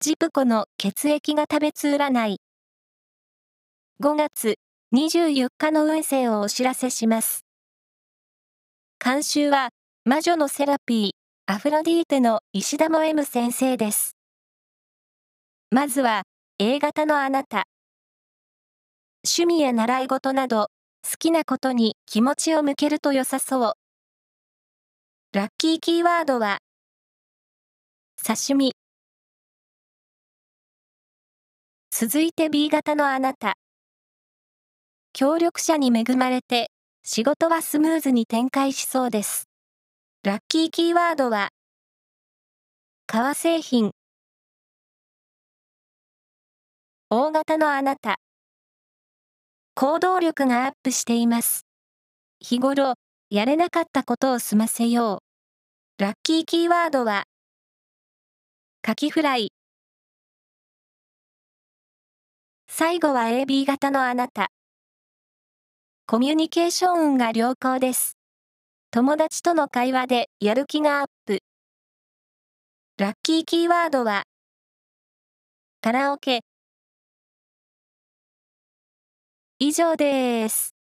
[0.00, 2.40] ジプコの血液が食べつ占い。
[4.00, 4.54] 5月
[4.94, 7.44] 24日の運勢をお知らせします。
[9.04, 9.70] 監修は、
[10.04, 14.16] 魔女のセラピー、アフロディーテの石田も M 先生です。
[15.72, 16.22] まずは、
[16.60, 17.64] A 型のあなた。
[19.26, 20.68] 趣味や習い事など、
[21.02, 23.72] 好きなことに気持ちを向けると良さそう。
[25.32, 26.58] ラッキーキーワードは、
[28.24, 28.74] 刺身。
[32.00, 33.54] 続いて B 型のあなた。
[35.12, 36.70] 協力者に恵まれて、
[37.02, 39.48] 仕事はスムーズに展開しそうです。
[40.22, 41.48] ラッキーキーワードは、
[43.08, 43.90] 革製品。
[47.10, 48.20] 大型のあなた。
[49.74, 51.66] 行動力がアップしています。
[52.38, 52.94] 日頃、
[53.28, 55.20] やれなかったことを済ませよ
[55.98, 56.00] う。
[56.00, 57.24] ラッキーキーワードは、
[58.82, 59.57] カキフライ。
[62.80, 64.52] 最後は AB 型のあなた。
[66.06, 68.16] コミュニケーション運が良好です。
[68.92, 71.40] 友達との会話でやる気がアップ。
[72.96, 74.22] ラッキーキーワードは、
[75.80, 76.42] カラオケ。
[79.58, 80.77] 以上です。